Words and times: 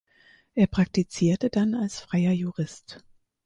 Er 0.55 0.65
praktizierte 0.65 1.51
dann 1.51 1.75
als 1.75 1.99
freier 1.99 2.31
Jurist. 2.31 3.03